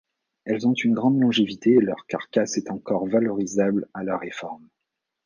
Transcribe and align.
Elles 0.45 0.65
ont 0.67 0.73
une 0.73 0.95
grande 0.95 1.19
longévité 1.19 1.73
et 1.73 1.79
leur 1.79 2.07
carcasse 2.07 2.57
est 2.57 2.71
encore 2.71 3.05
valorisable 3.07 3.87
à 3.93 4.03
la 4.03 4.17
réforme. 4.17 4.67